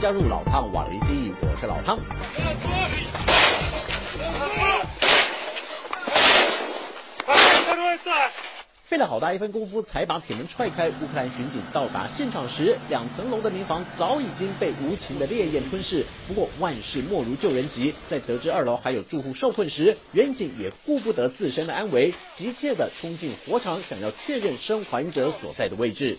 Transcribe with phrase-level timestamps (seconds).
[0.00, 1.98] 加入老汤瓦雷基，我是老汤。
[8.86, 10.88] 费了好大一番功夫，才把铁门踹开。
[10.88, 16.04] 乌克兰巡警到达现场时，两层楼的民房早已经被无情的烈焰吞噬。
[16.28, 26.18] 不过万事莫如救人急，在得知二楼还有住户受困时，远警也顾不得自身的安危，急切的冲进火场，想要确认生还者所在的位置。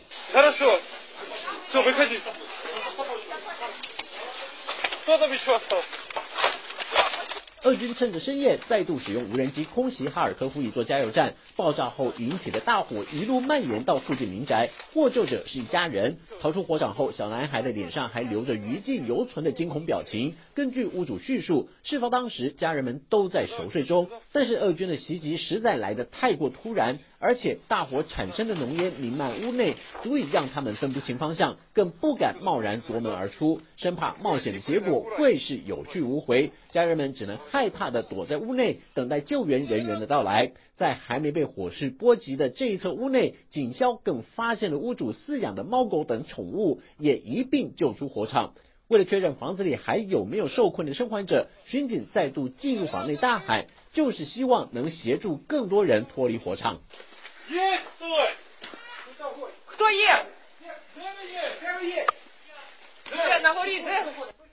[7.64, 16.18] 俄军趁着深夜再度使用无人机空袭哈尔科夫一座加油站，爆炸后引起的大火一路蔓延到附近民宅，获救者是一家人。
[16.42, 20.36] 逃出火场后，小男孩的脸上还留着余悸犹存的惊恐表情。
[20.56, 26.98] 根据屋主叙述，事发当时家人们都在熟睡中，但是俄军的袭击实在来得太过突然。
[27.26, 36.52] 而且大火产生的浓烟弥漫屋内，足以让他们分不清方向，更不敢贸然夺门而出，生怕冒险的结果会是有去无回。
[36.72, 40.52] 家人们只能害怕的躲在屋内，等待救援人员的到来。
[40.76, 48.54] 在还没被火势波及的这一侧屋内，警消更发现了屋主饲养的猫狗等宠物，也一并救出火场。
[48.88, 56.82] 为了确认房子里还有没有受困的生还者，巡警再度进入房内大喊，就是希望能协助更多人脱离火场。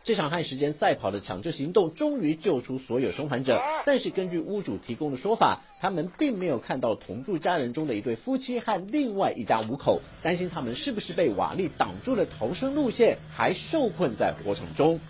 [0.05, 15.01] 这场和时间赛跑的抢救行动终于救出所有生还者，但是根据屋主提供的说法，他们并没有看到同住家人中的一对夫妻和另外一家五口，担心他们是不是被瓦砾挡住了逃生路线，还受困在火场中。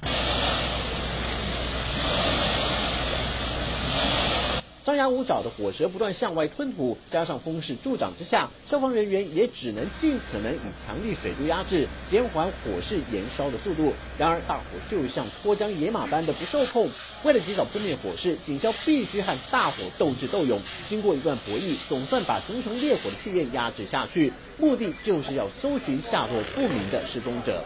[4.93, 13.95] 张牙舞爪的火舌不断向外吞吐，加上风势助长之下，消防人员也只能尽可能以强力水柱压制，减缓火势延烧的速度。
[14.19, 16.91] 然而大火就像脱缰野马般的不受控，
[17.25, 20.61] 为了及早扑灭火势，警消必须和大火斗智斗勇。
[20.91, 27.65] 经过一段博弈，总算把熊熊烈火的气焰压制下去，目的就是要搜寻下落不明的失踪者。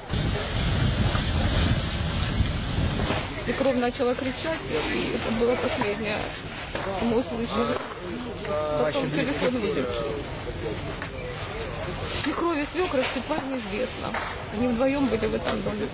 [3.47, 6.19] И кровь начала кричать, и это было последнее,
[6.73, 7.79] что мы услышали.
[8.83, 10.17] Потом телефон выключил.
[12.27, 13.05] И крови свекра
[13.49, 14.13] неизвестно.
[14.53, 15.89] Они вдвоем были в этом доме.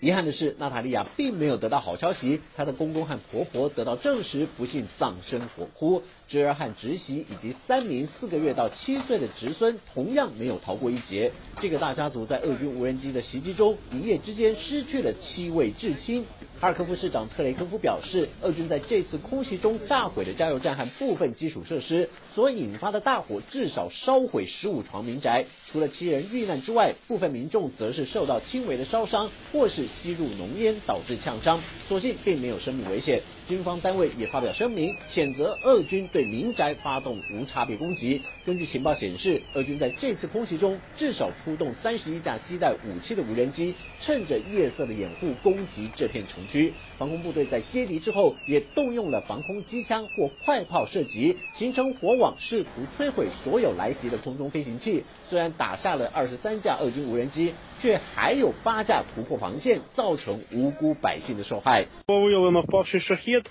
[0.00, 2.40] 遗憾的是，娜塔莉亚并没有得到好消息。
[2.56, 6.02] 她的公公和婆婆得到证实，不幸丧生火窟。
[6.26, 11.32] 侄儿和侄媳以及三名四个月到七岁的侄孙同样没有逃过一劫。
[11.60, 16.24] 这个大家族在俄军无人机的袭击中，一夜之间失去了七位至亲。
[16.60, 25.44] 哈尔科夫市长特雷科夫表示，俄军在这次空袭中炸毁了加油站和部分基础设施，所引发的大火至少烧毁十五床民宅。
[25.70, 33.20] 除了七人遇难之外，部分民众则是受到轻微的烧伤，或是吸入浓烟导致呛伤，所幸并没有生命危险。
[33.48, 38.22] 军方单位也发表声明，谴责俄军对民宅发动无差别攻击。
[38.44, 46.72] 根据情报显示，俄军在这次空袭中至少出动三十一架携带武器的无人机，趁着夜色的掩护攻击这片城区。
[46.96, 55.02] 防空部队在接敌之后，也动用了防空机枪或快炮射击，形成火网，试图摧毁所有来袭的空中飞行器。
[55.28, 61.87] 虽然打下了二十三架俄军无人机，却还有八架突破防线，造成无辜百姓的受害。
[62.07, 63.49] Виявлено впавший шахет.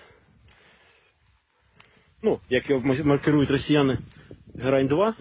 [2.22, 3.98] Ну, як його маркирують росіяни,
[4.54, 5.14] Грань-2.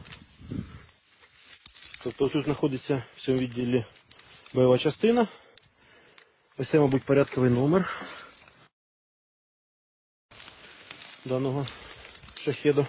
[2.03, 3.85] Тобто тут знаходиться в цьому відділі
[4.53, 5.27] бойова частина.
[6.57, 7.89] Ось це, мабуть, порядковий номер
[11.25, 11.67] даного
[12.45, 12.87] шахеду.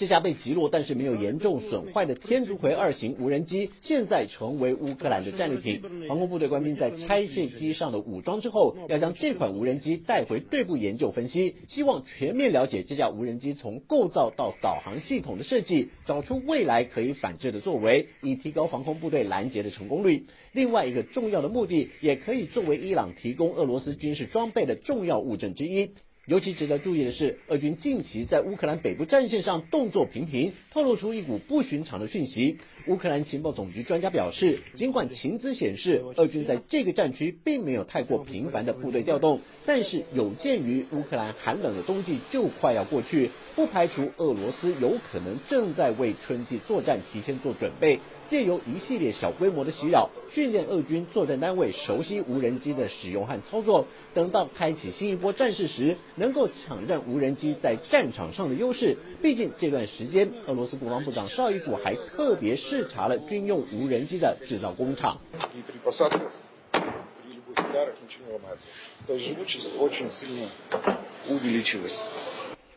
[0.00, 5.82] 这架被击落但是没有严重损坏的天竺葵二型无人机，现在成为乌克兰的战利品。
[6.08, 20.24] 航空部队官兵在拆卸机上的武装之后，要将这款无人机带回队部研究分析，希望全面了解这架无人机从构造到导航系统的设计，找出未来可以反制的作为，以提高防空部队拦截的成功率。
[20.52, 25.90] 另外一个重要的目的，也可以作为伊朗提供俄罗斯军事装备的重要物证之一。
[26.30, 32.58] 尤其值得注意的是，俄军近期在乌克兰北部战线上动作频频，透露出一股不寻常的讯息。
[32.86, 47.98] 乌克兰情报总局专家表示，尽管情资显示俄军在这个战区并没有太过频繁的部队调动，但是有鉴于乌克兰寒冷的冬季就快要过去，不排除俄罗斯有可能正在为春季作战提前做准备。
[48.30, 53.88] 借由一系列小规模的袭扰，训练俄军作战单位熟悉无人机的使用和操作。
[54.14, 58.96] 等到开启新一波战事时，能够抢占无人机在战场上的优势。
[59.20, 65.18] 毕竟这段时间，俄罗斯国防部长绍伊古还特别视察了军用无人机的制造工厂。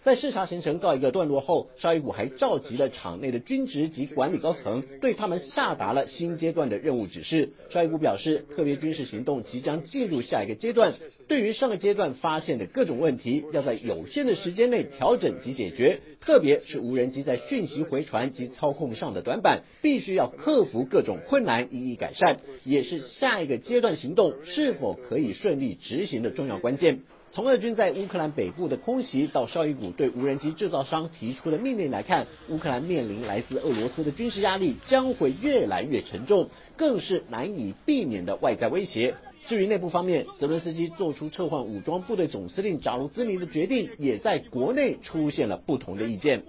[0.04, 7.54] 在视察行程告一个段落后，沙伊古还召集了场内的军职及管理高层，对他们下达了新阶段的任务指示。
[7.70, 10.96] 沙伊古表示，特别军事行动即将进入下一个阶段，
[11.30, 27.00] 对于上个阶段发现的各种问题，要在有限的时间内调整及解决，特别是无人机在讯息回传及操控上的短板，必须要克服各种困难，一一改善，也是下一个阶段行动是否可以顺利执行的重要关键。
[27.36, 39.16] 从俄军在乌克兰北部的空袭到绍伊古对无人机制造商提出的命令来看，乌克兰面临来自俄罗斯的军事压力将会越来越沉重，更是难以避免的外在威胁。
[39.48, 46.44] 至于内部方面，泽伦斯基做出撤换武装部队总司令扎卢兹尼的决定，也在国内出现了不同的意见。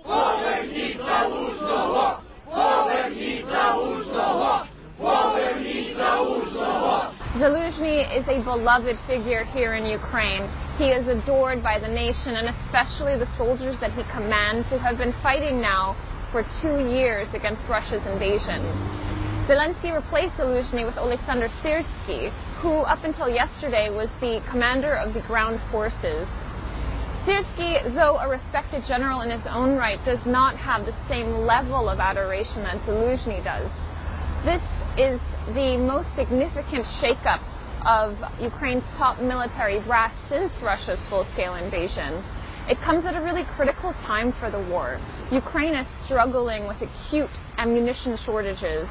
[7.34, 10.46] Zaluzhny is a beloved figure here in Ukraine.
[10.78, 14.98] He is adored by the nation and especially the soldiers that he commands who have
[14.98, 15.98] been fighting now
[16.30, 18.62] for two years against Russia's invasion.
[19.50, 22.30] Zelensky replaced Zaluzhny with Alexander Sirsky,
[22.62, 26.30] who up until yesterday was the commander of the ground forces.
[27.26, 31.88] Sirsky, though a respected general in his own right, does not have the same level
[31.90, 33.70] of adoration that Zaluzhny does.
[34.46, 34.62] This
[34.96, 35.18] is
[35.52, 37.42] the most significant shakeup
[37.84, 42.24] of Ukraine's top military brass since Russia's full scale invasion.
[42.66, 44.98] It comes at a really critical time for the war.
[45.30, 48.88] Ukraine is struggling with acute ammunition shortages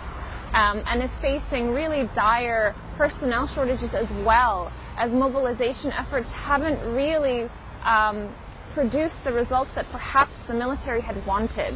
[0.54, 7.50] um, and is facing really dire personnel shortages as well, as mobilization efforts haven't really
[7.84, 8.30] um,
[8.76, 11.74] produced the results that perhaps the military had wanted.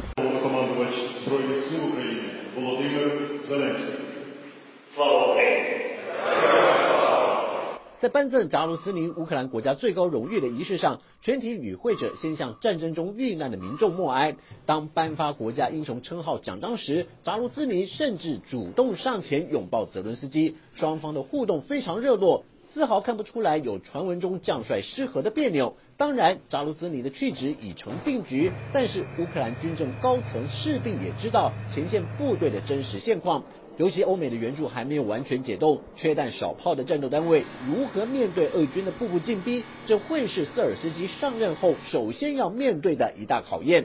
[8.00, 14.36] 在颁赠扎卢兹尼乌克兰国家最高荣誉的仪式上，全体与会者先向战争中遇难的民众默哀。
[14.66, 25.74] 当颁发国家英雄称号奖章时，扎卢兹尼甚至主动上前拥抱泽伦斯基，双方的互动非常热络，丝毫看不出来有传闻中将帅失和的别扭。
[25.96, 33.42] 当然，扎卢兹尼的去职已成定局，但是乌克兰军政高层势必也知道前线部队的真实现况。
[33.78, 39.62] 尤其欧美的援助还没有完全解冻，缺弹少炮的战斗单位如何面对俄军的步步进逼？
[39.86, 43.84] 这会是瑟尔斯基上任后首先要面对的一大考验。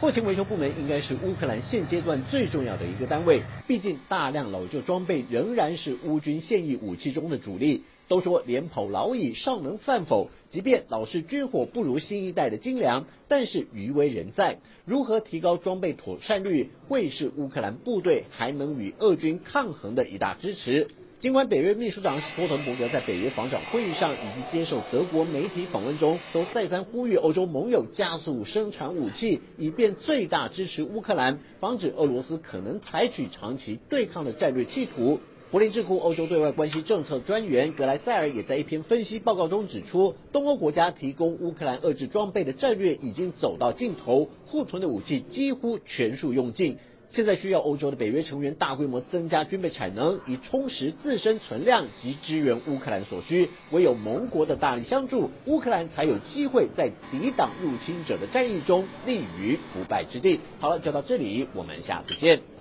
[0.00, 7.84] 后勤维修部门应该是乌克兰现阶段最重要的一个单位，毕竟大量老旧装备仍然是乌军现役武器中的主力。
[8.08, 10.30] 都说连跑老矣，尚能饭否？
[10.50, 14.58] 即便老式军火不如新一代的精良，但是余威仍在。
[14.84, 20.88] 如何提高装备妥善率，会是乌克兰部队还能与俄军抗衡的一大支持。
[21.20, 35.20] 尽管北约秘书长斯托滕伯格在北约防长会议上以及接受德国媒体访问中，都再三呼吁欧洲盟友加速生产武器，以便最大支持乌克兰，防止俄罗斯可能采取长期对抗的战略企图。
[35.54, 46.78] 柏林智库欧洲对外关系政策专员格莱塞尔也在一篇分析报告中指出，东欧国家提供乌克兰遏制装备的战略已经走到尽头，库存的武器几乎全数用尽。
[47.10, 53.48] 现在需要欧洲的北约成员大规模增加军备产能，以充实自身存量及支援乌克兰所需。
[53.70, 60.40] 唯有盟国的大力相助，乌克兰才有机会在抵挡入侵者的战役中立于不败之地。
[60.58, 62.53] 好了，就到这里，我们下次见。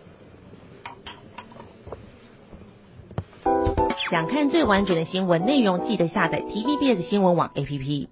[4.14, 8.10] 想看最完整的新闻内容，记得下载 TVBS 新闻网 APP。